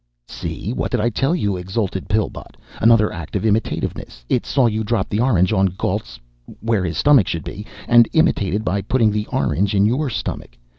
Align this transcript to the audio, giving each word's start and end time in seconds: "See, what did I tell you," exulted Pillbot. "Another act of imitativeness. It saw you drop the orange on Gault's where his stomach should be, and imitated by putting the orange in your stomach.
"See, 0.27 0.73
what 0.73 0.89
did 0.89 0.99
I 0.99 1.11
tell 1.11 1.35
you," 1.35 1.55
exulted 1.57 2.09
Pillbot. 2.09 2.57
"Another 2.79 3.13
act 3.13 3.35
of 3.35 3.45
imitativeness. 3.45 4.25
It 4.29 4.47
saw 4.47 4.65
you 4.65 4.83
drop 4.83 5.09
the 5.09 5.19
orange 5.19 5.53
on 5.53 5.67
Gault's 5.77 6.19
where 6.59 6.83
his 6.83 6.97
stomach 6.97 7.27
should 7.27 7.43
be, 7.43 7.67
and 7.87 8.09
imitated 8.11 8.65
by 8.65 8.81
putting 8.81 9.11
the 9.11 9.27
orange 9.27 9.75
in 9.75 9.85
your 9.85 10.09
stomach. 10.09 10.57